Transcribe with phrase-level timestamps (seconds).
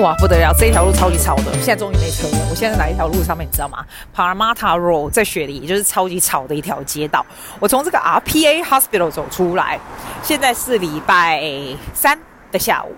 [0.00, 0.54] 哇，不得了！
[0.56, 2.46] 这一条路超级吵的，现在终于没车了。
[2.50, 3.84] 我现在在哪一条路上面，你知道吗
[4.14, 7.24] paramata road 在雪梨，就是超级吵的一条街道。
[7.58, 9.80] 我从这个 RPA Hospital 走出来，
[10.22, 11.42] 现在是礼拜
[11.94, 12.16] 三
[12.52, 12.94] 的下午。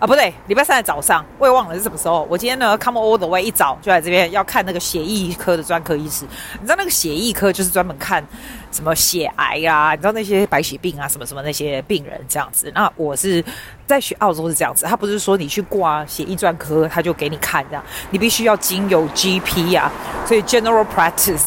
[0.00, 2.26] 啊，不对，礼拜三的早上，我也忘了是什么时候。
[2.30, 6.24] 我今天呢，come all the way 一早就来这边要看那个血液科的专科医师。
[6.54, 8.24] 你知道那个血液科就是专门看
[8.72, 12.72] 什么血癌啊，你知道那些白血病啊，什么什么那些病人这样子。
[12.74, 13.44] 那我是
[13.86, 19.92] 在学澳洲是这样子，他不是说你去挂血液专科，他就给你看这样，你必须要经由 GP 啊，
[20.24, 21.44] 所以 General Practice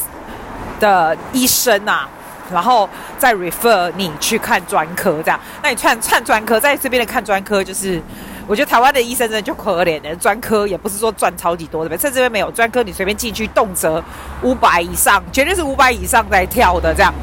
[0.80, 2.08] 的医生啊。
[2.54, 5.40] 然后再 refer 你去看专科，这样。
[5.62, 8.02] 那你串串专科，在这边的看专科，就是
[8.48, 14.02] 我觉得台湾的医生真的就可怜的，专科也不是说赚超级多的，在这边没有专科，你随便进去动辄
[14.44, 17.14] 五百以上，绝对是五百以上在跳的这样。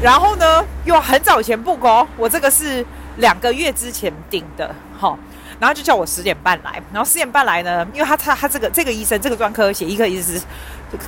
[0.00, 5.18] 然后呢，又很早以前 book 哦，我这个是两个月之前订的，好。
[5.60, 10.40] 然后就叫我十点半来，然后十点半来呢，因为他他他这个这个医生这个专科血液科医师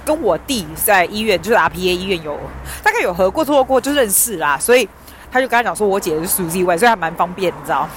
[0.05, 2.39] 跟我弟在医院就是 RPA 医院有
[2.83, 4.89] 大概有合过做过就认识啦，所以
[5.33, 7.89] 他就跟他讲说我姐是 Suzy 所以还蛮方便，你知道。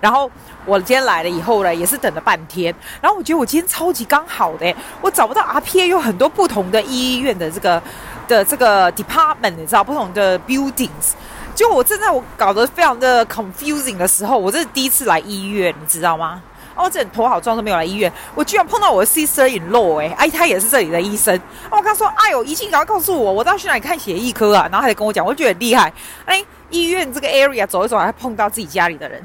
[0.00, 0.30] 然后
[0.64, 7.82] 我今天来了以后呢，也是等了半天，然后我觉得我今天超级刚好的，我找不到 RPA 有很多不同的医院的这个
[8.28, 11.14] 的这个 department，你知道不同的 buildings。
[11.54, 16.40] 就我正在我搞得非常的 confusing 的时候，我这是第一次来医院，你知道吗？
[16.78, 21.38] 哦，这头好壮都没有来医院，我居然碰到我的 sister-in-law 哎，哎，他也是这里的医生。
[21.68, 24.62] 我跟他说，哎呦，医生赶快告诉我，我到去哪里看血液科啊？
[24.70, 25.92] 然后他还跟我讲，我觉得很厉害。
[26.24, 29.20] 哎，医院这个 area 走一走，还碰到自己家里的人。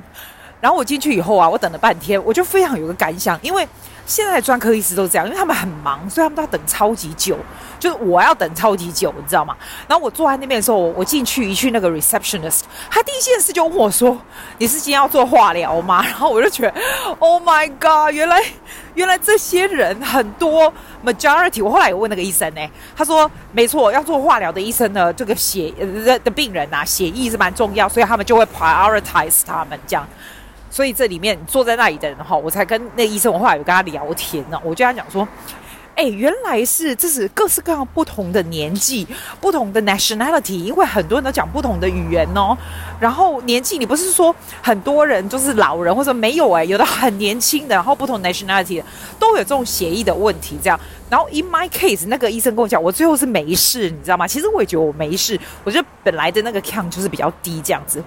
[0.59, 3.68] 然后我进去以后啊，我等了半天，我就非常有个感想，因为。
[4.06, 7.38] 现在的专科医师都这样，因为他们很忙，所以他们都要等超级久。
[7.80, 9.54] 就是我要等超级久，你知道吗？
[9.90, 14.18] 然后我坐在那边的时候，我我进去一去那个 receptionist，他第一件事就问我说
[14.58, 16.74] ：“你是今天要做化疗吗？”然后我就觉得
[17.19, 18.14] ，Oh my god！
[18.14, 18.41] 原来
[18.94, 20.72] 原来这些人很多
[21.06, 21.62] majority。
[21.62, 22.62] 我后来有问那个医生呢，
[22.96, 25.70] 他说：“没错，要做化疗的医生呢，这个血
[26.06, 30.08] 的的病人啊，血液是蛮重要，所以他们就会 prioritize 他们这样。”
[30.73, 35.28] 所以这里面坐在那里的人哈，我才跟那医生，我后来有跟他聊天呢，我就跟他讲说，
[35.95, 39.07] 哎，原来是这是各式各样不同的年纪、
[39.39, 42.57] 不同的 nationality，因为很多人都讲不同的语言哦。
[43.00, 48.81] 然后年纪，你不是说很多人就是老人或者没有哎，有的很年轻的，然后不同 nationality
[49.19, 50.79] 都有这种血液的问题这样。
[51.07, 54.28] 然后 in my case，那个医生跟我讲，我最后是没事，你知道吗？
[54.28, 58.03] 其实我也觉得我没事，我觉得本来的那个 count 就是比较低这样子。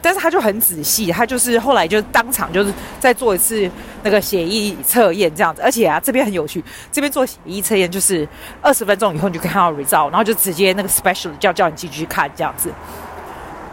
[0.00, 3.70] 但是他就很仔细，他就是后来就当场就是再做一次
[4.02, 8.26] 那个血液测验这样子，而且啊这边很有趣，这边做血液测验就是
[8.62, 12.70] 二十分钟以后你就可以看到 result，然后就直接那个 special 叫叫你进去看这样子。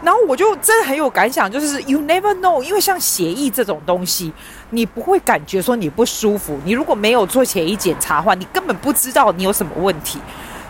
[0.02, 4.32] 然后我就真的很有感想，就是 you never know，因为像血液这种东西，
[4.70, 10.20] 你不会感觉说你不舒服，你如果没有做血液检查的话，你根本不知道你有什么问题。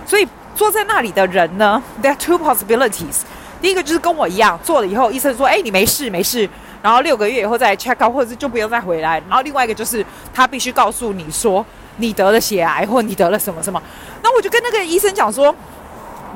[0.06, 3.22] 所以坐在那里的人呢，there are two possibilities。
[3.60, 6.48] 第一个就是跟我一样做了以后，医生说：“哎，你没事没事。”
[6.82, 9.20] 然后六个月以后再 check out，或者是就不用再回来。
[9.28, 11.64] 然后另外一个就是他必须告诉你说
[11.96, 13.82] 你得了血癌，或你得了什么什么。
[14.22, 15.52] 那我就跟那个医生讲说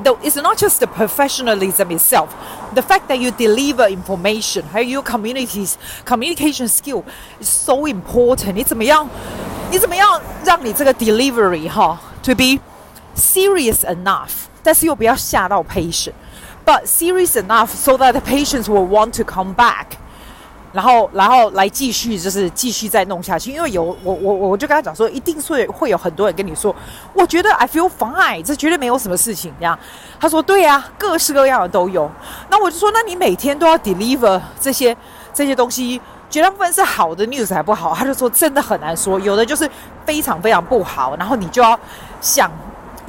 [0.03, 2.27] ：“The it's not just the professionalism itself,
[2.73, 7.03] the fact that you deliver information，还有 your communities communication skill
[7.39, 8.53] is so important。
[8.53, 9.07] 你怎么样？
[9.69, 12.59] 你怎么样让你这个 delivery 哈 to be
[13.15, 16.13] serious enough，但是又不要吓到 patient。”
[16.71, 19.87] But serious enough so that the patients will want to come back，
[20.71, 26.73] 然后然后来继续就是继续再弄下去，因为有我我我就跟他讲说，一定是会有很多人跟你说，
[27.13, 29.77] 我觉得 I feel fine，这绝对没有什么事情这样。
[30.17, 32.09] 他说对呀、啊，各式各样的都有。
[32.49, 34.95] 那我就说，那你每天都要 deliver 这些
[35.33, 35.99] 这些东西，
[36.29, 37.93] 绝大部分是好的 news 还不好？
[37.93, 39.69] 他就说真的很难说，有的就是
[40.05, 41.77] 非常非常不好，然后你就要
[42.21, 42.49] 想。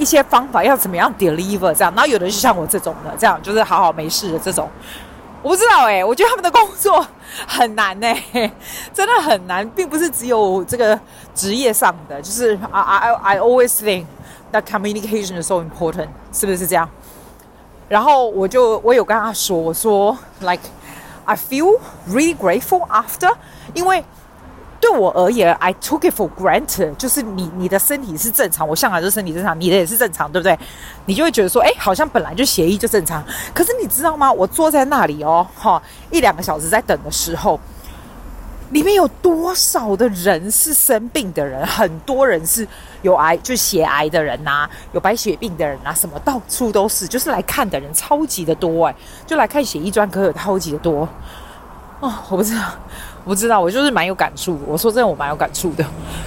[0.03, 4.69] 一些方法要怎么样 deliver 这样，然后有的就像我这种的，这样就是好好没事的这种，
[5.41, 7.07] 我不知道哎、我觉得他们的工作
[7.47, 8.51] 很难哎、欸，
[8.93, 10.99] 真的很难，并不是只有这个
[11.33, 14.05] 职业上的，就是 I I I always think
[14.51, 16.89] that communication is so important，是不是这样？
[17.87, 20.63] 然后我就我有跟他说，我说 like
[21.23, 21.79] I feel
[22.09, 23.33] really grateful after，
[23.73, 24.03] 因为。
[24.83, 30.59] 对我而言，I took it for granted，就是你你的身体是正常，我向来都身体正常，你的也是正常，对不对？
[31.05, 33.23] 你就会觉得说，哎，好像本来就血液就正常。
[33.53, 34.29] 可是你知道吗？
[34.29, 35.81] 我坐在那里哦，哈，
[36.11, 37.57] 一两个小时在等的时候，
[38.71, 41.65] 里面有多少的人是生病的人？
[41.65, 42.67] 很多人是
[43.03, 48.95] 有癌，就血癌的人呐、有白血病的人呐、啊，什么到处都是，就是来看的人超级的多哎，
[49.25, 51.07] 就来看血液专科有超级的多。
[52.01, 52.61] 哦，我不知道。
[53.25, 54.59] 不知道，我就是蛮有感触。
[54.67, 55.85] 我说真的，我蛮有感触的。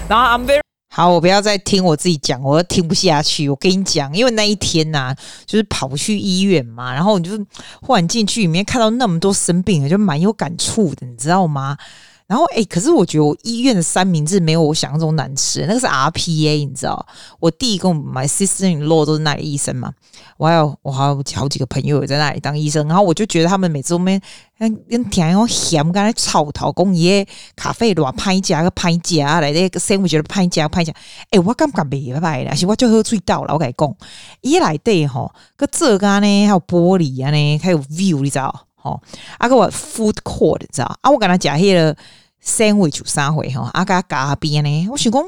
[0.08, 0.60] 然后 I'm very
[0.94, 3.48] 好，我不要再听我自己讲，我都听不下去。
[3.50, 7.46] 我跟你讲，因为那一天呐、啊，就是跑去医院嘛，然后你就是
[7.82, 11.76] 忽然进去里面看到那么多生病的，就蛮有感触的，你知道吗？
[12.26, 17.06] 然后哎、可是我觉得我医院的三明治没有我想象中难吃，那个是 RPA，你知道？
[17.38, 19.92] 我弟跟我 my sister in law 都是那个医生嘛，
[20.36, 24.20] 我还有我还有好几个朋友也在那里当医生，然后我就觉得他们每次都没
[24.58, 27.24] 跟跟甜又咸，刚才草头工业
[27.54, 30.92] 咖啡的话拍加个拍加来那个 sandwich 的拍加拍加，
[31.30, 33.94] 哎，我感觉没拜啦，是我就喝醉到了，我跟你讲，
[34.40, 38.66] 一来对吼，个这个呢还有玻璃啊呢，还有 view 你知道？
[38.86, 39.00] 哦，
[39.38, 40.98] 啊个我 food court 你知道？
[41.00, 41.96] 啊我跟他讲迄个
[42.44, 45.22] sandwich 三回吼，啊个咖边呢，我想讲，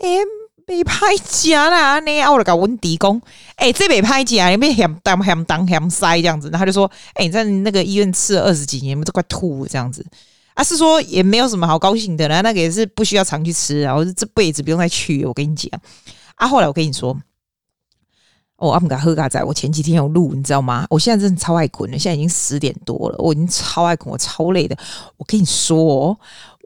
[0.00, 0.24] 诶、欸，
[0.66, 3.20] 没歹食啦，呢啊我就甲阮弟讲，
[3.56, 10.06] 诶、欸，这没歹食，你别嫌当嫌当嫌塞这样子，然后他就说，诶、欸，你在那个医院吃了二十几年，都快吐这样子，
[10.54, 15.68] 啊是说也没有什么好高兴的啦，那个也是不需要常去吃啊，我这辈子不用再去，我跟你讲，
[16.36, 17.16] 啊后来我跟你说。
[18.62, 20.86] 我阿姆嘎喝嘎仔，我前几天有录，你知道吗？
[20.88, 24.76] 我现在真的超爱困了，现在已经十点多了，我已经超爱困，我超累的。
[25.16, 26.16] 我跟你说，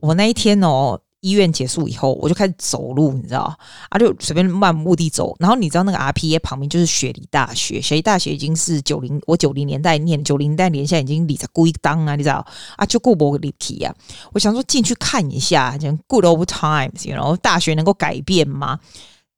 [0.02, 3.56] 我那一天哦，医院结束以后，我就开始走路，你知道
[3.88, 5.34] 啊，就随便漫无目的走。
[5.38, 12.46] 然后你知道那个 RPA 旁边就是雪梨大学，雪梨大学已经是九零，我九零年代念，九零年代年现在已经里在归档啊，你知道
[12.76, 13.94] 啊，就过不里皮啊。
[14.34, 18.78] 我想说进去看一下，讲 Good old times，然后大学能够改变吗？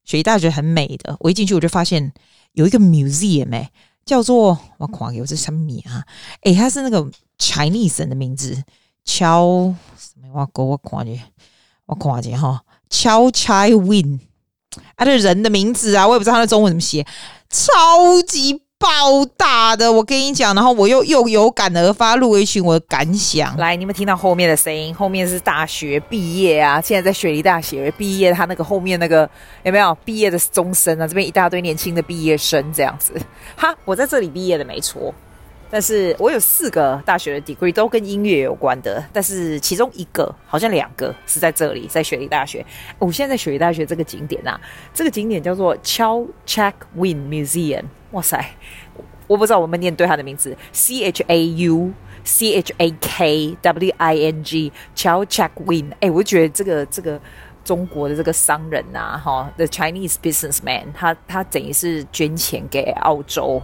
[0.03, 2.11] 雪梨大学很美的，我一进去我就发现。
[2.53, 3.71] 有一个 museum 哎，
[4.05, 6.03] 叫做我看有这什么名啊？
[6.41, 8.63] 哎，它是那个 Chinese 人的名字，
[9.05, 10.29] 乔什么？
[10.33, 11.21] 我哥我看见，
[11.85, 14.19] 我看见哈，乔 Chai Win，
[14.97, 17.05] 他的人的名字啊，我也不知道他的中文怎么写，
[17.49, 18.63] 超级。
[18.79, 23.55] 爆大的，我跟你讲，然后我又又有感而发，录一群我的感想。
[23.57, 29.29] 来，你们听到后面的声音，后面是大学毕业啊，现在在雪梨大学毕业，他那个后面那个
[29.63, 31.05] 有没有毕业的钟声啊？
[31.05, 33.13] 这边一大堆年轻的毕业生这样子。
[33.57, 35.13] 哈，我在这里毕业的没错。
[35.71, 42.65] 但是我有四个大学的 degree 都跟音乐有关的，但是其中一个好像两个是在这里，在雪梨大学。
[42.97, 44.59] 我现在在雪梨大学这个景点啊，
[44.93, 47.83] 这个景点叫做 Chau Chak Win Museum。
[48.11, 48.43] 哇塞，
[49.27, 51.91] 我不知道我们念对他的名字，C H A U
[52.23, 55.91] C H A K W I N G Chau Chak Win。
[55.99, 57.21] 哎，我觉得这个这个
[57.63, 63.61] 中国的这个商人呐、啊，哈，The Chinese businessman，他他等于是捐钱给澳洲。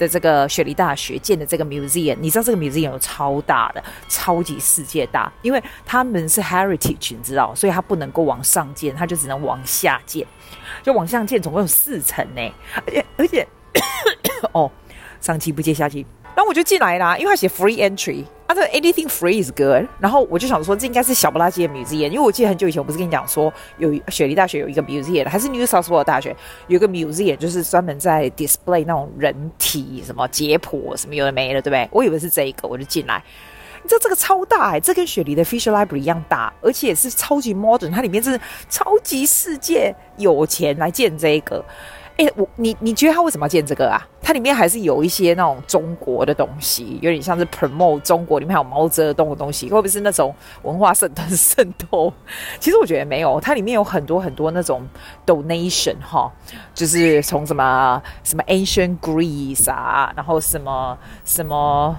[0.00, 10.26] 的这个雪梨大学建的这个 museum，你知道这个 museum 有超大的，超级世界大，因为他们是 heritage，你知道，所以它不能够往上建，它就只能往下建，
[10.82, 12.40] 就往下建，总共有四层呢，
[12.86, 13.46] 而且而且，
[14.52, 14.72] 哦，
[15.20, 16.06] 上气不接下气。
[16.40, 19.86] 然后我就进来啦，因为他写 free entry，啊，这 anything free is good。
[19.98, 26.34] 然后我就想说，这应该是小不拉几的 museum，因为我记得很久以前，我不是跟你讲说，有雪梨大学有一个 museum，还是 New South Wales 大学
[26.68, 31.86] 有一个 museum，就是专门在 display 那种人体什么解剖什么有的没的，对不对？
[31.92, 33.22] 我以为是这一个，我就进来。
[33.82, 38.40] 你知道这个超大哎，这跟雪梨的 Fisher Library 一样大，而且也是超级 modern，它里面是
[38.70, 41.62] 超级世界有钱来建这一个。
[42.16, 44.06] 哎、我你你觉得他为什么要建这个啊？
[44.22, 52.12] 它里面还是有一些那种中国的东西，有点像是 promote 中国里面还有毛泽东的东西，会不会是那种文化渗透渗透？
[52.60, 54.86] 其实我觉得没有，它里面有很多很多那种
[55.26, 56.30] donation 哈，
[56.74, 61.96] 就是从什么什么 ancient Greece 啊，然后什么什么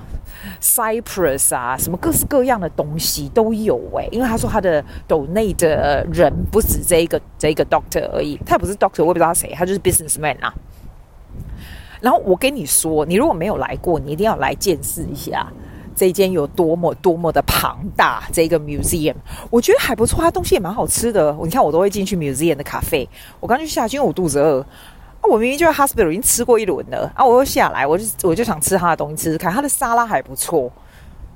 [0.62, 10.54] Cyprus 啊，什么各式各样的东西都有哎、因为他说他的 donate 的人不止这一个这一个 doctor 而已，他也不是 doctor，我也不知道他谁，他就是 businessman 啊。
[12.01, 15.48] 然后我跟你说，你如果没有来过，你一定要来见识一下
[15.96, 18.24] 这间有多么多么的庞大。
[18.34, 19.13] 这个 museum
[19.51, 21.31] 我觉得还不错，它东西也蛮好吃的。
[21.43, 23.08] 你看，我都会进去 museum 的咖啡。
[23.39, 24.60] 我刚去下去，因为我肚子饿。
[24.62, 27.12] 啊，我明明就在 hospital 已经吃过一轮了。
[27.15, 29.53] 啊，我又下来，我就我就想吃它的东西吃吃看。
[29.53, 30.72] 它的沙拉还不错，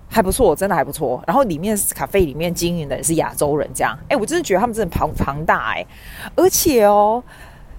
[0.10, 1.24] 还不错，真的还不错。
[1.28, 3.96] 然后里面咖啡里面经营的也是亚洲人，这样。
[4.08, 5.86] 哎，我真的觉得他们真的庞庞大哎，
[6.36, 7.24] 而且哦。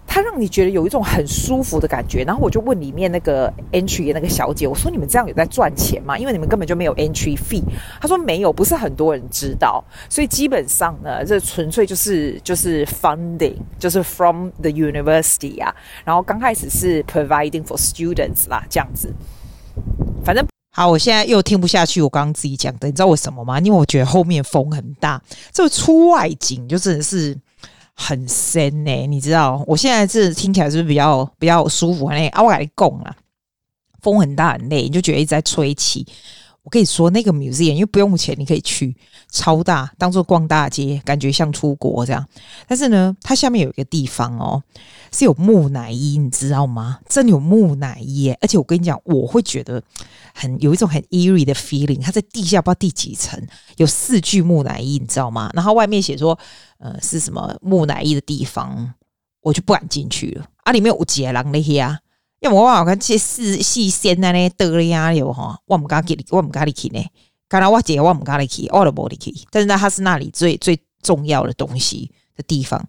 [0.06, 6.16] 他让你觉得有一种很舒服的感觉，然后我就问里面那个 entry 那个小姐，我说你们这样有在赚钱吗？
[6.16, 7.62] 因为你们根本就没有 entry fee。
[8.00, 15.75] 她说没有，不是很多人知道，所以基本上呢，这纯粹就是就是 funding，就是 from the university 啊。
[16.04, 19.12] 然后刚开始是 providing for students 啦，这样子。
[20.25, 23.58] 反正好，我现在又听不下去我刚刚自己讲的，你知道为什么吗？
[23.60, 25.20] 因为我觉得后面风很大，
[25.52, 27.36] 这个出外景就真的是。
[27.96, 29.64] 很深呢、你知道？
[29.66, 32.28] 我现在是听起来是不是比较比较舒服呢？
[32.28, 33.16] 啊，我跟你讲啦，
[34.02, 36.06] 风很大很累，你就觉得一直在吹气。
[36.62, 38.94] 我跟你说，那个 museum 因为不用钱，你可以去，
[39.30, 42.26] 超大，当做逛大街，感觉像出国这样。
[42.66, 44.62] 但是呢，它下面有一个地方哦，
[45.12, 47.00] 是有木乃伊，你知道吗？
[47.09, 48.38] 真有木乃伊耶！
[48.40, 49.83] 而且我跟你讲，我会觉得
[50.35, 52.00] 很有一种很 eerie 的 feeling。
[52.00, 53.40] 它在地下不知道第几层，
[53.76, 55.50] 有四具木乃伊，你知道吗？
[55.54, 56.38] 然后外面写说，
[56.78, 58.95] 呃，是什么木乃伊的地方，
[59.42, 60.47] 我就不敢进去了。
[60.64, 61.99] 啊，里面有几个人那些啊？
[62.40, 67.04] 因为我我看这四细线那呢得了呀有哈，我唔敢给你，我唔敢你去呢。
[67.48, 69.32] 刚才我姐我唔敢你去，我都无你去。
[69.50, 72.84] 但是呢，它是那里最最重要的东西的地方。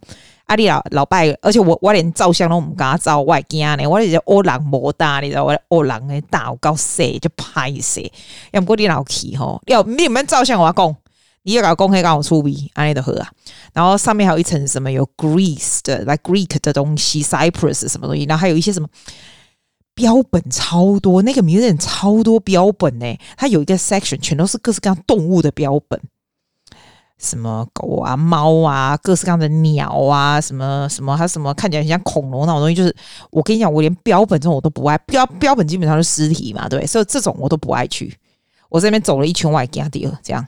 [0.46, 3.86] 阿里老老拜，而且我我连照相都唔敢照，我惊呢。
[3.88, 8.02] 我是欧郎莫大，你知道我欧郎诶大有够细就拍死。
[8.52, 10.96] 要不过你老去吼，要你们照相我讲，
[11.44, 13.30] 你要搞公开搞我出名，安尼的喝啊。
[13.74, 18.88] 然后上面还有一层什么有 Greece 的，like Greek 的东西，Cyprus 什么东西，然后还有一些什么。
[19.98, 23.18] 标本超多，那个 museum 超多标本呢。
[23.36, 26.00] 它有一个 section 全都是各式各样动物的标本，
[27.18, 32.76] 什么狗啊、猫啊，各式各样的鸟啊，什么什么，还有什么看起来很像恐龙那种东西。
[32.76, 32.96] 就是
[33.32, 38.16] 我跟你讲，我连标本这种我都不爱，标标本基本上是尸体嘛，对，所以这种我都不爱去。
[38.70, 40.46] 我这边走了一圈，我还惊掉这样。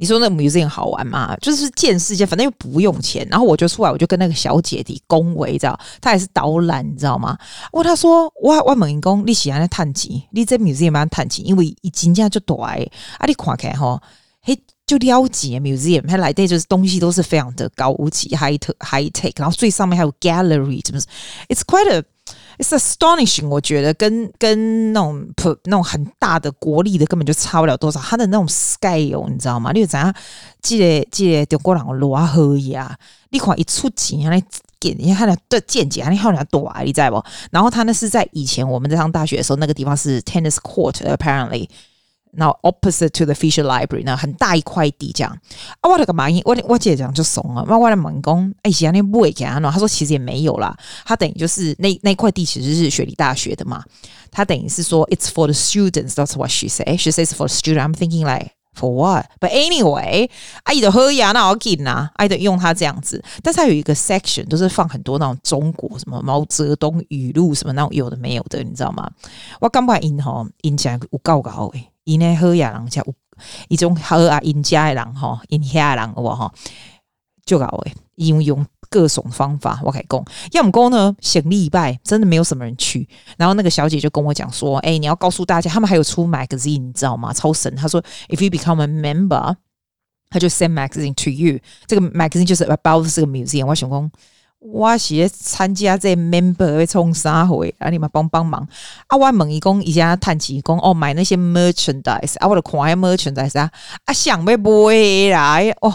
[0.00, 1.36] 你说那 museum 好玩吗？
[1.42, 3.26] 就是见世界，反正又不用钱。
[3.30, 5.78] 然后我就出来，我就跟那个小姐弟恭维，知道？
[6.00, 7.36] 他也是导览，你知道吗？
[7.70, 10.10] 我他说：“我我问员工，你喜欢在探钱？
[10.30, 12.54] 你这 museum 蛮探钱，因为一进价就大。
[12.54, 14.00] 啊，你看看哈，
[14.40, 21.06] 嘿，就了解 museum，它来的就是东西都是非常的高级，high high tech，然后最上面还有 gallery，是不是
[21.48, 22.02] ？It's quite a
[22.60, 27.98] It's astonishing，我觉得跟跟那种普那种很大的国力的根本就差不了多少。
[27.98, 29.72] 它的那种 scale，你知道吗？
[29.72, 30.14] 你怎样？
[30.60, 32.94] 记得记得中国人多好呀！
[33.30, 34.44] 你看一出钱，你
[34.78, 37.24] 给你看的见解，你看人家多，你知道不？
[37.50, 41.66] 然后他那是在以前我们在上大学的时候，那个地方是 tennis court，apparently。
[42.32, 45.36] 然后 opposite to the Fisher Library 呢，很大一块地这样。
[45.80, 47.64] 啊，我的个妈我我姐讲就怂了。
[47.68, 49.70] 那我的猛公，哎，其他那不会给他弄。
[49.70, 53.82] 他说其实也没有啦，他等于就是那那块地其实是雪梨大学的嘛。
[54.30, 56.14] 他等于是说 it's for the students.
[56.14, 56.96] That's what she say.
[56.96, 57.80] She says for student.
[57.80, 59.26] I'm thinking like for what?
[59.40, 60.30] But anyway，
[60.62, 63.22] 阿姨的喝呀，那我给呐，阿姨的用它这样子。
[63.42, 69.10] 但是它有一个 section 都是放很多那种中国什么毛泽东语录什么那种有的没有的，你知道吗？
[69.60, 71.89] 我刚把音吼音讲有够高诶。
[72.14, 73.14] 因呢好呀人家有
[73.68, 76.52] 一种好啊，因家的人哈，因遐人我哈
[77.44, 87.32] 就搞诶，因为用各种方法我可以讲，要么讲呢，显礼拜真的没有什么人去，然后那个小姐就跟我讲说，哎、你要告诉大家，他们还有出 magazine，你知道吗？
[87.32, 89.56] 超神，他说，if you become a member，
[90.28, 94.10] 他就 send magazine to you，这个 magazine 就是 about 这个 museum，我想讲。
[94.60, 97.88] 我是参加这 member 会冲啥会啊？
[97.88, 98.60] 你们帮帮忙
[99.06, 99.16] 啊！
[99.16, 103.70] 我问伊讲，伊家探钱讲哦，买那些 merchandise 啊，我就看下 merchandise 啊，
[104.04, 105.94] 啊想要买来哦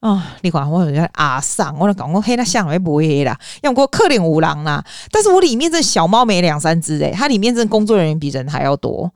[0.00, 9.08] 哦，你看我好像阿桑，我就讲我嘿，那想要买啦，要过可怜无狼啦，但是我里面这小猫没两三只诶，它里面这工作人员比人还要多。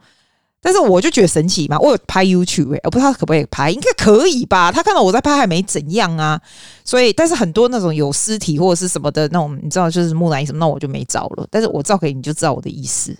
[0.64, 4.70] 但是我就觉得神奇嘛，我有拍 YouTube，我不知道可不可以拍，应该可以吧？
[4.70, 6.40] 他看到我在拍还没怎样啊，
[6.84, 11.46] 所以但是很多那种有尸体或者是什么的那种，你知道就是木乃伊什么，那我就没照了。
[11.50, 13.12] 但是我照给你就知道我的意思，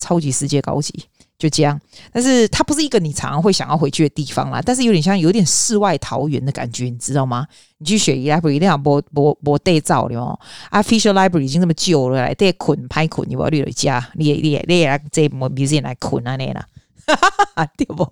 [0.00, 1.04] 超级世界高级，
[1.38, 1.78] 就这样。
[2.10, 7.46] 但是它不是一个你常常会想要回去的地方啦，但是有点像有点世外桃源的感觉，你知道吗？
[7.76, 10.38] 你去雪梨 Library 一定要播播播带照的哦。
[10.70, 16.66] 啊，Fisher Library 已经这么旧了，来带捆拍捆，你不要你的家，你也你也你也来这 museum 来捆啊那啦。
[17.06, 18.04] 哈哈哈，对不？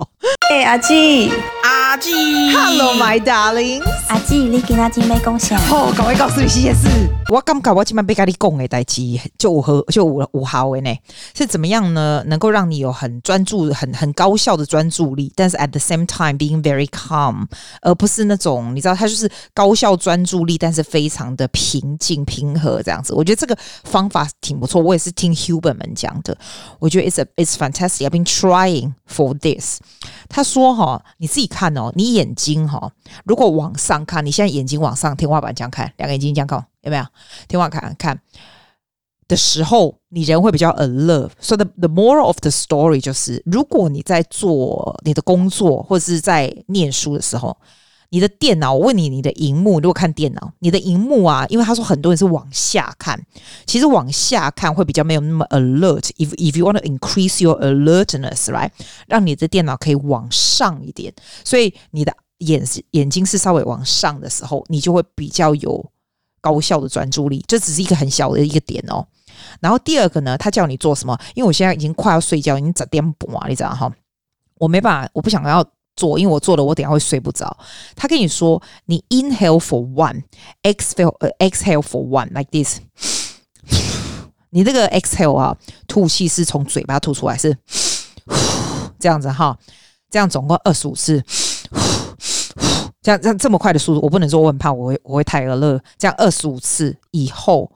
[0.54, 1.32] 哎，阿吉，
[1.64, 2.12] 阿吉
[2.52, 5.58] ，Hello my darling，阿吉，你今仔日没贡献？
[5.58, 6.88] 好，赶快告诉你这件事。
[7.28, 9.02] 我感觉我今晚被跟你讲的代志，
[9.36, 10.96] 就五和就五五号的呢，
[11.36, 12.22] 是怎么样呢？
[12.26, 17.46] 能够让你有很专注、很很高效的专注力，但是 at the same time being very calm，
[17.80, 23.12] 而不是那种你知道，它就是高效专注力，但是非常的平静平和这样子。
[23.12, 26.36] 我觉得这个方法挺不错，我也是听 Huberman 讲的，
[26.78, 28.06] 我觉得 it's a it's fantastic。
[28.06, 28.92] I've been trying。
[29.06, 29.78] For this，
[30.28, 32.92] 他说哈，你自己看哦，你眼睛哈，
[33.24, 37.04] 如果往上看，你现在眼睛往上，天花板这样看，两个眼睛这样看，有没有？
[37.48, 38.20] 天花板看
[39.26, 41.30] 的时候，你人会比较 alert。
[41.40, 47.56] So the the moral of the story 就是，如果你在做你的工作或者是在念书的时候。
[48.14, 53.20] 你的电脑，我问你，你的荧幕，如果看电脑，你的荧幕啊，因为他说很多人是往下看，
[53.66, 56.10] 其实往下看会比较没有那么 alert。
[56.16, 58.70] If if you want to increase your alertness，right，
[59.08, 65.84] 让你的电脑可以往上一点，所以你的眼眼睛是稍微往上的时候，你就会比较有
[66.40, 67.44] 高效的专注力。
[67.48, 69.04] 这只是一个很小的一个点哦。
[69.58, 71.18] 然后第二个呢，他叫你做什么？
[71.34, 73.92] 因为我现在已经快要睡觉，已经十点半啊，你知道哈？
[74.58, 75.64] 我没办法，我不想要
[75.96, 77.56] 做，因为我做了，我等下会睡不着。
[77.94, 82.80] 他跟你说，你 inhale for one，exhale，呃，exhale for one，like this。
[84.50, 85.56] 你这个 exhale 啊，
[85.88, 87.56] 吐气是从嘴巴吐出来，是
[88.98, 89.58] 这样子哈，
[90.10, 91.22] 这样总共二十五次。
[93.02, 95.78] 这样这样这么快的速度，我不能说我很怕，我会我会太饿了。
[95.98, 97.70] 这样二十五次以后，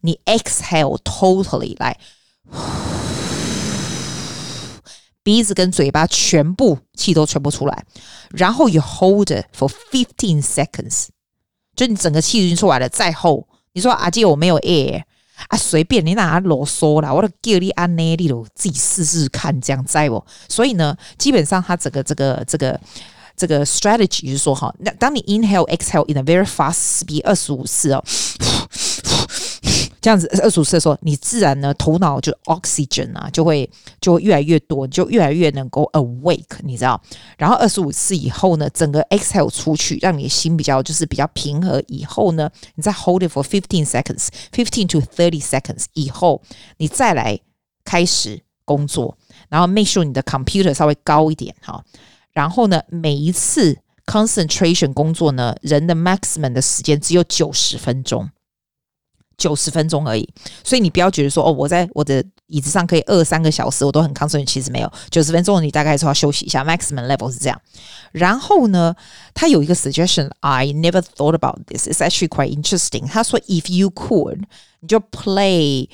[0.00, 1.96] 你 exhale totally 来，
[5.24, 7.84] 鼻子跟嘴巴全部气都全部出来，
[8.30, 11.06] 然后 you hold it for fifteen seconds，
[11.74, 13.44] 就你整个气已经出来了，再 hold。
[13.72, 15.02] 你说阿姐我没有 air
[15.48, 20.24] 啊，随便你哪啰嗦啦，我都叫你按呢，你都自己试试看，这样在不？
[20.48, 22.78] 所以呢，基本上它整个这个这个。
[23.36, 28.00] 这个 strategy 就是说，哈，那当你 inhale exhale in a very fast speed 二十五次哦，
[30.04, 33.70] 这样子二十五次的时候，你自然呢头脑就 oxygen 啊，就会
[34.02, 37.00] 就会越来越多，就越来越能够 awake，你知道？
[37.38, 41.82] 然后二十五次以后呢，整个 exhale 出去，让你的心比较就是比较平和。
[41.86, 46.42] 以后呢，你再 hold it for fifteen seconds，fifteen to thirty seconds 以后，
[46.76, 47.40] 你再来
[47.82, 49.16] 开始工作，
[49.48, 51.82] 然后 make sure 你的 computer 稍微高一点，哈。
[52.34, 58.28] 然后呢，每一次 concentration 工作呢，人的 maximum 的时间只有九十分钟，
[59.36, 60.28] 九十分钟而已。
[60.62, 64.44] 所以你不要觉得说，哦，我在我的椅子上可以二三个小时，我都很康顺。
[64.44, 66.64] 其实没有，九十分钟你大概是要休息一下。
[66.64, 67.60] maximum level 是这样。
[68.12, 68.94] 然后呢，
[69.34, 71.88] 他有一个 suggestion，I never thought about this.
[71.88, 73.06] It's actually quite interesting。
[73.06, 74.42] 他说，if you could，
[74.80, 75.88] 你就 play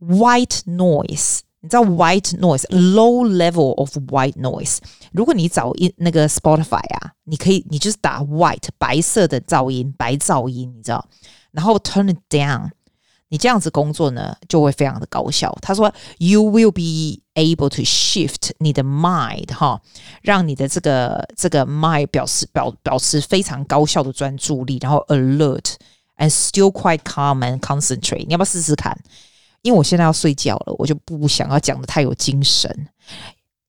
[0.00, 1.40] white noise。
[1.60, 4.76] 你知道 white noise low level of white noise。
[5.12, 11.08] 如果你找一那个 Spotify 啊，你可以，你就是打 white 白色的噪音，白噪音，你知道，
[11.52, 12.68] 然后 turn it down。
[13.34, 15.52] 你这样子工作呢，就会非常的高效。
[15.60, 19.80] 他说，you will be able to shift 你的 mind 哈，
[20.22, 25.72] 让你的这个这个 mind 表示表表示非常高效的专注力，然后 alert
[26.16, 28.24] and still quite calm and concentrate。
[28.24, 28.96] 你要不要试试看？
[29.62, 32.86] 因为我现在要睡觉了，我就不想要讲得太有精神。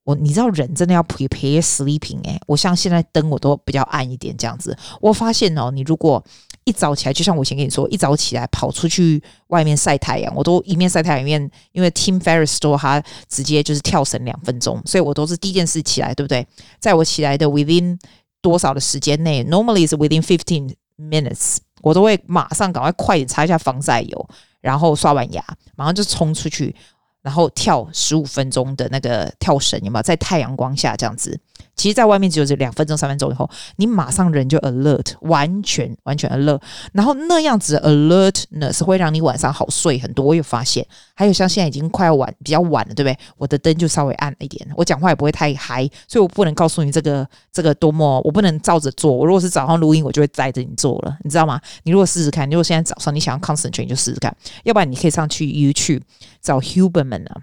[0.04, 4.78] 我你知道人真的要 prepare sleeping 哎、我像现在灯我都比较暗一点这样子。
[5.01, 6.23] 我发现哦，你如果
[6.65, 16.45] 一早起来，就像我以前跟你说，一早起来跑出去外面晒太阳，我都一面晒太阳一面，因为 Tim Ferriss 说他直接就是跳绳两分钟，所以我都是第一件事起来，对不对？
[16.80, 17.97] 在我起来的 within
[18.41, 24.30] 多少的时间内，normally 是 within fifteen minutes，我都会马上赶快快点擦一下防晒油。
[24.62, 26.75] 然后刷完牙，马上就冲出去，
[27.21, 30.01] 然后跳十五分钟的那个跳绳，有没有？
[30.01, 31.39] 在太阳光下这样子。
[31.75, 36.61] 其实，在外面只有这两分钟、三分钟以后，你马上人就 alert，完全完全 alert。
[36.93, 40.25] 然后那样子 alertness 会让你晚上好睡很多。
[40.25, 43.17] 我有发现，还有像现在已经快要晚，比较晚了，对不对？
[43.38, 49.11] 我的灯就稍微暗了一点，我讲话也不会太嗨，所以我不能告诉你这个这个多么，我不能照着做。
[49.11, 51.59] 我如果是早上录音，我就会载着你做了，你知道吗？
[51.83, 54.35] 你如果试试看，你如果现在早上你想要 concentrate，你就试试看。
[54.63, 56.01] 要不然你可以上去 YouTube
[56.41, 57.41] 找 Huberman 啊。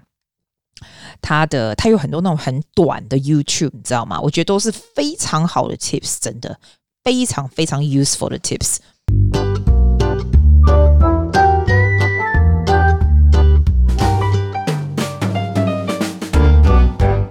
[1.21, 4.19] 他的他有很多那种很短的 YouTube，你知道吗？
[4.19, 6.59] 我觉得都是非常好的 tips，真的
[7.03, 8.77] 非常非常 useful 的 tips。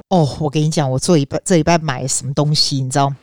[0.08, 3.14] 哦，我跟你讲，我这一拜这一拜买什么东西，你知道？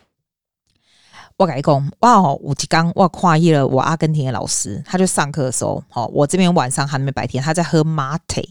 [1.37, 8.49] 我改工，哇，我刚我跨越了我阿根廷的老师，他就上课的时候，好，我这边晚上还没白天，他在喝 Mate。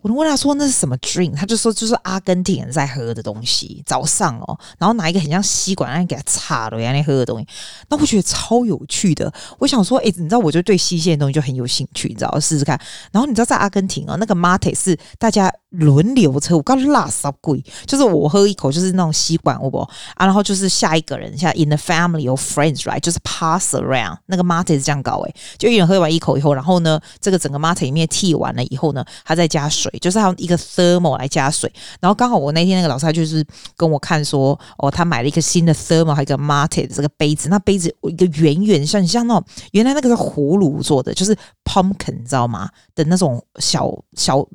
[0.00, 7.46] 我就问他说那是什么 drink，他就说就是阿根廷人在喝的东西，早上哦，然后拿一个很像吸管，那样给他插了，然后喝的东西。
[7.88, 12.80] 那我觉得超有趣的，我想说，哎，你知道我就对新鲜的东西就很有兴趣，你知道，试试看。
[13.12, 29.90] 然后你知道在阿根廷哦，那个 mate 是大家轮流车，我告你拉萨贵，就是我喝一口就是那种吸管，我不啊，然后就是下一个人，像 in the family of friends right，就是 pass around 那个 mate 是这样搞诶，就一人喝完一口以后，然后呢，这个整个 martis 里面替完了以后呢，他再加水。
[30.00, 33.44] 就是他用一个 thermal 来加水，然后刚好我那天那个老师他就是
[33.76, 42.68] 跟我看说，哦，他买了一个新的 thermal，还一个 mate 的这个杯子，那杯子一个圆圆像像那种原来那个是葫芦做的，就是 pumpkin，你知道吗？
[42.94, 44.46] 的那种小小，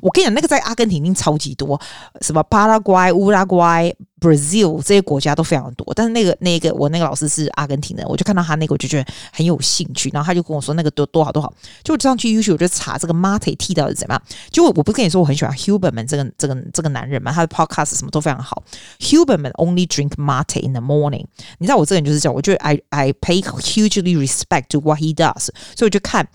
[0.00, 1.80] 我跟你讲，那个在阿根廷一定超级多，
[2.20, 11.52] 什么巴拉圭、乌拉圭、Brazil 这些国家都非常多，但是那个那个我那个老师是阿根廷人，我就看到他那个我就觉得很有兴趣，然后他就跟我说那个多多好多好，
[11.84, 18.62] 就我上去 YouTube 我就查这个 Mate T 到底怎么样，就我不是跟你说我很喜欢 Huberman 这个这个这个男人嘛，他的 Podcast 什么都非常好
[19.00, 21.26] ，Huberman only drink Mate in the morning，
[21.58, 26.26] 你知道我这个人就是这样，我觉得 I I pay hugely respect to what he does，所以我就看。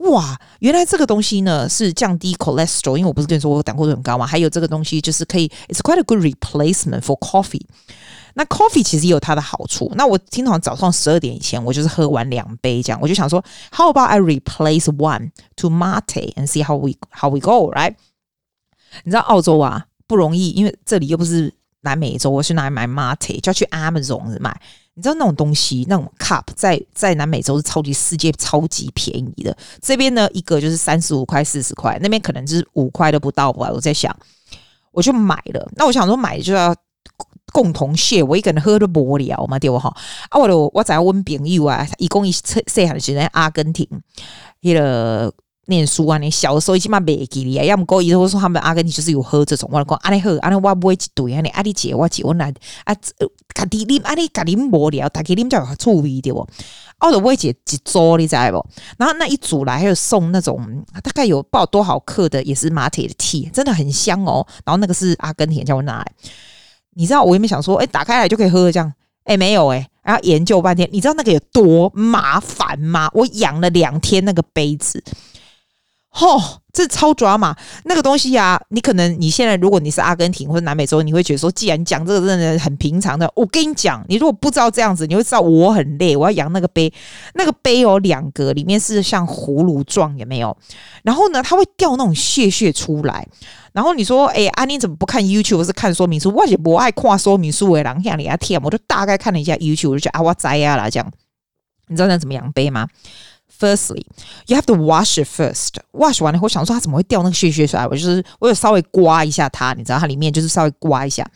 [0.00, 7.66] 哇，原来这个东西呢是降低 cholesterol，因为我不是跟你说我胆固醇很高嘛，还有这个东西就是可以，it's quite a good replacement for coffee。
[8.34, 9.90] 那 coffee 其实也有它的好处。
[9.96, 17.94] 那我经常早上十二点以前，我就是喝完两杯这样，我就想说，how about I replace one to mate and see how we how we go，right？
[19.04, 24.60] 你知道澳洲啊不容易，因为这里又不是南美洲，我去哪里买 mate 就要去 Amazon 买。
[24.98, 29.54] 你知道那种东西，那种 cup 在在南美洲是超级世界超级便宜的。
[29.82, 33.70] 这边呢，一个就是三十五块、四十块，那边可能就是五块都不到吧。
[33.70, 34.14] 我在想，
[34.92, 35.70] 我就买了。
[35.76, 36.74] 那我想说，买就要
[37.56, 39.88] 共同 share，我一个人喝都无聊嘛，对不哈？
[40.28, 43.88] 啊，我我我在问朋友啊，一共一细细汉时阵阿根廷，
[44.60, 45.32] 那个。
[45.68, 52.94] 念书啊，你小的时候起码袂记哩啊，要么高一都说他们阿根廷就是有喝这种，我讲阿你喝，安尼我不会一堆啊，你阿你姐我姐我来啊，
[53.52, 56.46] 家己啉阿你家己无聊，大家啉才有趣味对不？
[57.00, 58.64] 哦，我姐一桌你知不？
[58.96, 60.64] 然后那一组来还有送那种
[61.02, 64.46] 大概有不知道多少克的，也是马铁的 tea，真的很香哦。
[64.64, 66.12] 然后那个是阿根廷叫我拿来，
[66.96, 68.92] 你知道我有没想说，哎、打开来就可以喝这样？
[69.24, 73.10] 哎、没有哎、然后研究半天，你知道那个有多麻烦吗？
[73.12, 75.02] 我养了两天那个杯子。
[76.16, 78.62] 嚯、哦，这超抓马那个东西呀、啊！
[78.70, 86.90] 你可能你现在如果你是阿根廷或者南美洲，你会觉得说，既然讲这个真的很平常的，我跟你讲，你如果不知道这样子，你会知道我很累，我要养那个杯，
[87.34, 90.56] 那个杯有两个，里面是像葫芦状，有没有？
[91.02, 93.28] 然后呢，它会掉那种屑屑出来。
[93.74, 95.66] 然后你说，哎，阿、啊、你怎么不看 YouTube？
[95.66, 101.12] 是看说明书，我也不爱看说明书的人，像你阿天，我就大概看了一下 YouTube，我就觉得啊，我栽呀啦这样。
[101.88, 102.88] 你知道那怎么养杯吗
[103.58, 104.04] ？Firstly,
[104.46, 105.74] you have to wash it first.
[105.92, 107.86] Wash 完了以后，想说它怎么会掉那个屑屑出来？
[107.86, 111.26] 我就是我有稍微刮一下它，你知道它里面就是稍微刮一下。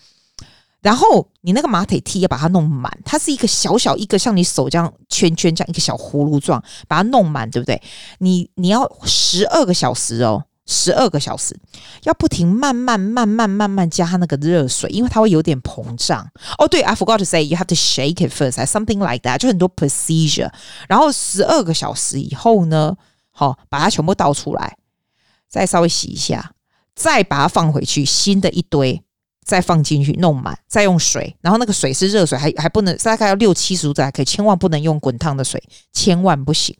[0.82, 7.80] 然后你那个马腿 t 要把它弄满，它是一个小小一个像你手这样圈圈这样一个小葫芦状，把它弄满，对不对？
[8.18, 10.44] 你你要十二个小时哦。
[10.70, 11.58] 十二个小时，
[12.04, 16.24] 要不停慢慢慢慢慢慢加那个热水，因为它会有点膨胀。
[16.58, 20.50] 哦，对，I forgot to say you have to shake it first, something like that，就很多 procedure。
[20.88, 22.96] 然后十二个小时以后呢，
[23.32, 24.76] 好，把它全部倒出来，
[25.48, 26.52] 再稍微洗一下，
[26.94, 29.02] 再把它放回去，新的一堆
[29.44, 35.60] 再放进去弄满，再用水，然后那个水是热水，还还不能大概要六七十度才可以，千万不能用滚烫的水，
[35.92, 36.76] 千万不行。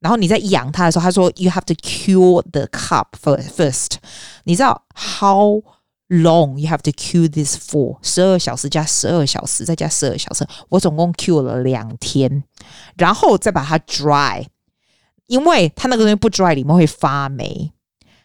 [0.00, 3.92] 然后你在养它的时候，他说 you have to cure the cup first。
[4.44, 5.62] 你知道 how
[6.08, 7.96] long you have to cure this for？
[8.02, 12.44] 十二小时加十二小时再加十二小时，我总共 cure 了两天，
[12.96, 14.44] 然后再把它 dry，
[15.26, 17.72] 因为它那个东西不 dry 里面会发霉，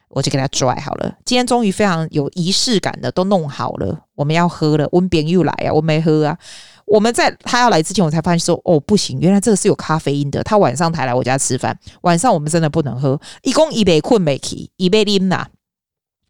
[0.09, 1.15] 我就给它 dry 好了。
[1.25, 4.87] 今天终于非常有仪式感的都弄好了，我们要喝了。
[4.91, 6.37] 温边又来啊，我没喝啊。
[6.91, 10.43] 我们在他要来之前，我才发现说，哦，不行，原来这个是有咖啡因的。
[10.43, 13.17] 他晚上才来我家吃饭，晚上我们真的不能喝。
[13.43, 15.47] 一共一杯困没起，一杯啉呐。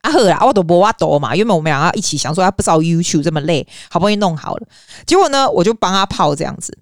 [0.02, 4.68] 啊喝啦，我都不挖多嘛，原本我们两个一起想说，他不知道 YouTube 这么累，好不容易弄好了，
[5.08, 6.78] 结果呢，我就帮他泡这样子。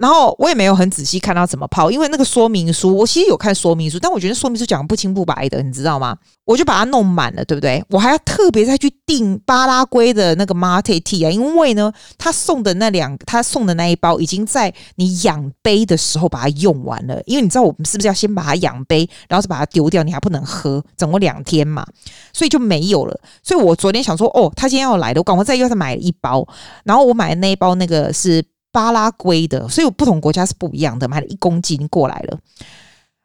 [0.00, 6.16] 然后我也没有很仔细看他怎么泡，因为那个说明书我其实有看说明书，但我觉得说明书讲的不清不白的，你知道吗？
[6.46, 7.84] 我就把它弄满了，对不对？
[7.90, 21.86] 我还要特别再去订巴拉圭的那个 Mate Tea 啊，因为呢，他送的那两，他送的那一包已经在你养杯的时候把它用完了，因为你知道我们是不是要先把它养杯，然后再把它丢掉，你还不能喝，整个两天嘛，
[22.32, 23.20] 所以就没有了。
[23.42, 26.48] 所以我昨天想说，哦，他今天要来的，我赶快再又再买一包，
[26.84, 28.42] 然后我买的那一包那个是。
[28.72, 31.08] 巴拉圭的，所以我不同国家是不一样的。
[31.08, 32.38] 买了一公斤过来了，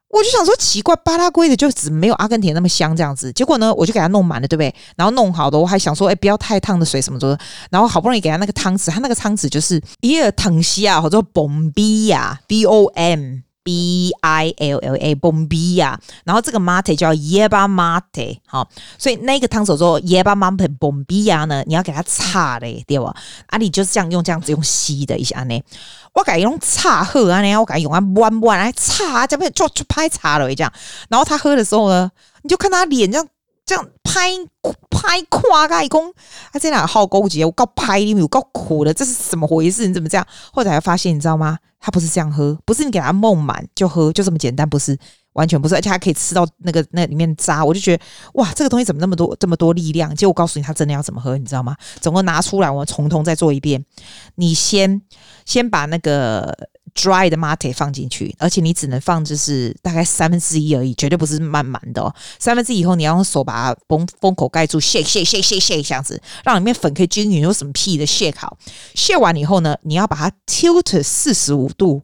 [0.09, 3.31] 我就想说奇怪，巴拉圭的就只没有阿根廷那么香这样子。
[3.33, 4.73] 结果呢，我就给它弄满了，对不对？
[4.95, 7.37] 然后弄好的，我还想说，哎，不要太烫的水什么的。
[7.69, 13.39] 然后好不容易给它那个汤匙，它那个汤匙就是伊尔腾西亚，或者 Bombia，B O M。
[13.65, 23.15] B I L L A Bombilla，然后这个 mate 叫 Yerba Mate，好，所以那个汤手说 Yerba Mate Bombilla 呢，你要给它擦嘞，对吧？
[23.47, 25.59] 啊，你就是这样用这样子用吸的一下呢，
[26.13, 30.71] 我改用擦喝啊，呢，我改用啊弯弯来擦，这边就就拍擦了这样，
[31.09, 32.11] 然后他喝的时候呢，
[32.43, 33.27] 你就看他脸这样
[33.65, 34.29] 这样拍
[34.89, 36.13] 拍夸盖公，
[36.53, 37.43] 他在哪好勾结？
[37.43, 39.87] 我告拍你，我告苦了，这是怎么回事？
[39.87, 40.25] 你怎么这样？
[40.53, 41.57] 后来才发现，你知道吗？
[41.79, 44.97] 他不是这样喝，不是你给他梦满就喝，就这么简单，不是。
[45.33, 48.01] 完全不是，而且还可以吃到那个那里面渣，我就觉得
[48.35, 50.15] 哇，这个东西怎么那么多这么多力量？
[50.15, 51.75] 结果我告诉你，他真的要怎么喝，你知道吗？
[51.99, 53.83] 总共拿出来，我们从头再做一遍。
[54.35, 55.01] 你先
[55.43, 56.57] 先把那个
[56.95, 62.13] dry 的 mate 放进去，而且你只能放就是大概三分之一而已，绝对不是满满的哦。
[62.39, 67.41] 三分之一以后，你要用手把它封封口盖住，shake shake shake shake 这样子，让里面粉可以均匀。
[67.41, 68.57] 有什么屁的 shake 好
[68.95, 72.01] ？shake 完以后呢，你要把它 tilt 四十五度。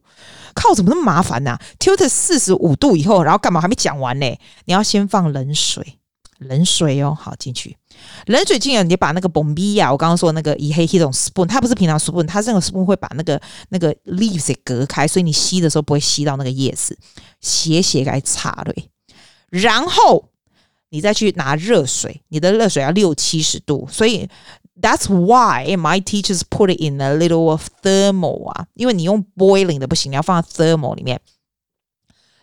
[0.54, 4.26] 靠，怎么那么麻烦呢、？Tilt 四十五度以后，然后干嘛还没讲完呢？
[4.66, 5.98] 你要先放冷水，
[6.40, 7.78] 冷水哦，好进去，
[8.26, 16.98] 冷水进来，你把那个 BOMBI，我刚刚说那个以黑黑种 spoon，它不是平常 spoon，它这个 spoon 会把那个那个 leaves 隔开，所以你吸的时候不会吸到那个叶子，
[17.40, 18.90] 斜斜该插对，
[19.50, 20.30] 然后
[20.90, 24.30] 你再去拿热水，你的热水要六七十度，所以。
[24.82, 31.22] That's why my teachers put it in a little of thermal 啊，因为你用 boiling 的不行，你要放在 thermal 里面。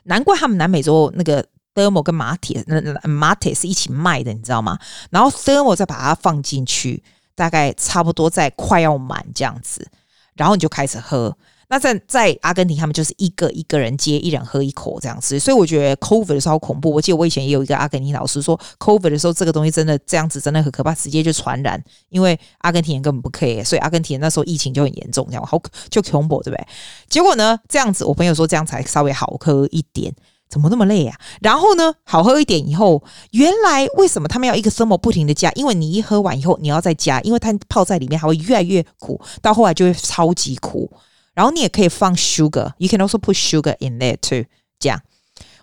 [0.04, 1.44] 难怪他们南美洲那个
[1.78, 4.76] Thermo 跟马铁那 mate 是一起卖的，你知道吗？
[5.10, 7.02] 然后 thermal 再把它放进去，
[7.36, 9.88] 大概差不多在快要满这样子，
[10.34, 11.36] 然后你就开始喝。
[11.70, 16.90] 那在在阿根廷，他们就是一个一个人接，一人喝一口这样子，所以我觉得 COVID 的时候恐怖。
[16.90, 21.78] 我记得我以前也有一个阿根廷老师说，COVID 的时候这个东西真的这样子真的很可怕，直接就传染。
[22.08, 25.60] 因为阿根廷人根本不 care，所以阿根廷那时候疫情就很严重，这样好
[25.90, 26.66] 就恐怖，对不对？
[27.10, 30.10] 结果呢，这样子我朋友说这样才稍微好喝一点，
[30.48, 31.16] 怎么那么累啊？
[31.40, 35.50] 然后呢，好喝一点以后，原来为什么他们要一个生磨不停的加？
[35.52, 40.90] 因为你一喝完以后你要再加，因为它泡在里面还会越来越苦，到后来就会超级苦。
[41.34, 44.44] 然后你也可以放 sugar，you can also put sugar in there too。
[44.80, 45.00] 这样，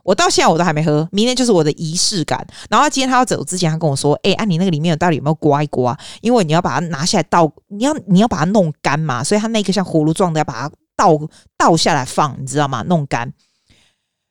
[0.03, 2.47] 我到现在我都还没喝，明天就是我的仪式感。
[2.69, 5.97] 然后今天他要走之前，他跟我说：“哎，啊，你那个里面有到底有没有刮一刮？
[6.21, 9.23] 因为你要把它拿下来倒，你要你要把它弄干嘛。
[9.23, 11.19] 所以他那个像葫芦状的要把它倒
[11.57, 12.83] 倒下来放，你知道吗？
[12.87, 13.33] 弄干。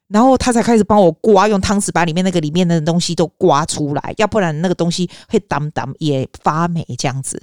[0.08, 7.42] 然后他才开始帮我刮，用汤匙把里面那个里面的东西都刮出来，要不然那个东西会当当也发霉这样子。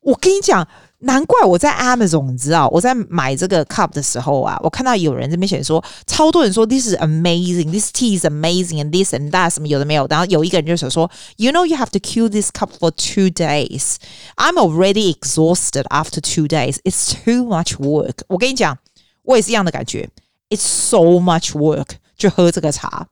[0.00, 0.66] 我跟你讲。”
[1.02, 11.74] 难怪我在 Amazon，你知道我在买这个 cup 的时候啊，我看到有人这边写说，超多人说 this is amazing，this tea is amazing，and this and that 什么有的没有，然后有一个人就想说，you know you
[11.74, 17.78] have to queue this cup for two days，I'm already exhausted after two days，it's too much
[17.78, 18.16] work。
[18.28, 18.76] 我跟你讲，
[19.22, 20.10] 我也是一样的感觉
[20.50, 23.08] ，it's so much work，就喝这个茶，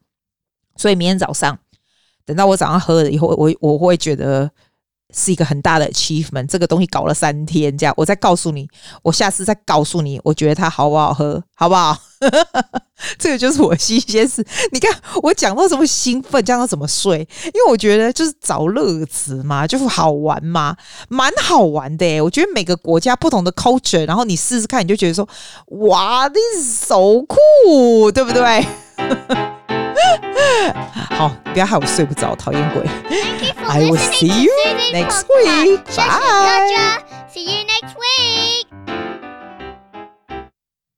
[0.77, 1.59] 所以明天早上
[2.27, 4.53] 等到我早上喝了以后，我我会觉得。
[5.15, 8.69] 是一个很大的 achievement，这个东西搞了三天，这样我再告诉你，
[9.03, 11.97] 我下次再告诉你，我觉得它好不好喝，好不好？
[13.17, 14.45] 这个就是我新鲜事。
[14.73, 14.93] 你看
[15.23, 17.27] 我讲到这么兴奋，这样怎么睡？
[17.45, 20.77] 因为我觉得就是找乐子嘛，就是好玩嘛，
[21.09, 22.21] 蛮好玩的。
[22.21, 25.27] 我觉得每个国家不同的 culture，然后你试试看，你就觉得说，
[25.87, 28.67] 哇，this is so cool，对不对？
[31.17, 32.83] 好，不要害我睡不着，讨厌鬼。
[33.67, 34.53] I will see you
[34.93, 35.85] next week.
[35.97, 37.03] Bye.
[37.31, 38.67] See you next week.